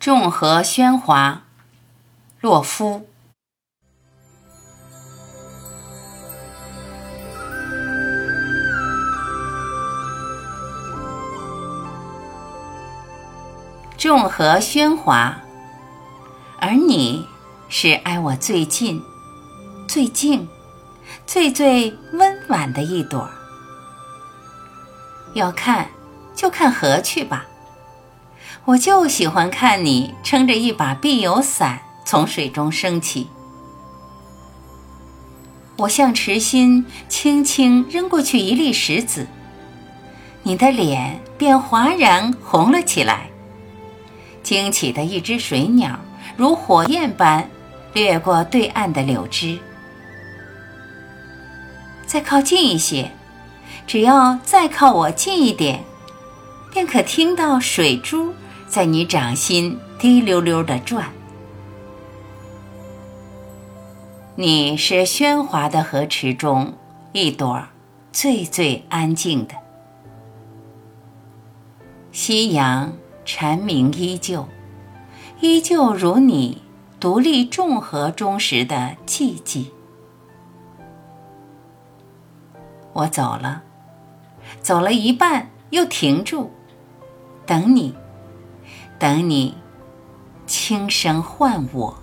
[0.00, 1.42] 众河喧哗，
[2.40, 3.08] 洛夫。
[13.96, 15.38] 众河喧哗，
[16.60, 17.28] 而你
[17.68, 19.02] 是挨我最近、
[19.88, 20.48] 最静、
[21.26, 23.28] 最最温婉的一朵。
[25.34, 25.90] 要看，
[26.36, 27.44] 就看河去吧。
[28.68, 33.26] 我就喜欢看你撑着一把碧油伞从水中升起。
[35.76, 39.26] 我向池心轻轻扔过去一粒石子，
[40.42, 43.30] 你的脸便哗然红了起来。
[44.42, 45.98] 惊起的一只水鸟
[46.36, 47.48] 如火焰般
[47.94, 49.58] 掠过对岸的柳枝。
[52.04, 53.10] 再靠近一些，
[53.86, 55.82] 只要再靠我近一点，
[56.70, 58.34] 便可听到水珠。
[58.68, 61.10] 在你掌心滴溜溜的转，
[64.36, 66.74] 你是喧哗的河池中
[67.12, 67.62] 一朵
[68.12, 69.54] 最最安静的。
[72.12, 72.92] 夕阳
[73.24, 74.46] 蝉鸣依旧，
[75.40, 76.62] 依旧如你
[77.00, 79.68] 独立众河中时的寂寂。
[82.92, 83.62] 我走了，
[84.60, 86.50] 走了一半又停住，
[87.46, 87.94] 等你。
[88.98, 89.54] 等你，
[90.44, 91.96] 轻声唤我。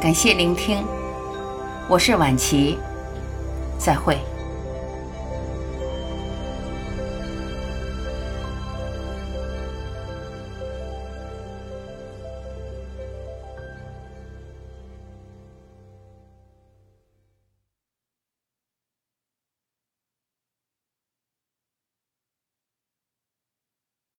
[0.00, 0.86] 感谢聆听，
[1.88, 2.78] 我是晚琪，
[3.76, 4.16] 再会。